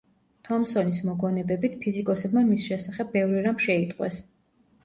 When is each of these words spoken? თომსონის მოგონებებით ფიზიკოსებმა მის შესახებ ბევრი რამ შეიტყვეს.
თომსონის 0.47 1.01
მოგონებებით 1.09 1.77
ფიზიკოსებმა 1.83 2.43
მის 2.49 2.65
შესახებ 2.71 3.15
ბევრი 3.19 3.45
რამ 3.49 3.63
შეიტყვეს. 3.67 4.23